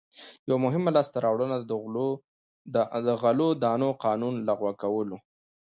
یوه 0.47 0.59
مهمه 0.65 0.91
لاسته 0.97 1.17
راوړنه 1.25 1.57
د 3.07 3.11
غلو 3.21 3.49
دانو 3.63 3.89
قانون 4.05 4.33
لغوه 4.47 4.73
کول 4.81 5.07
و. 5.11 5.17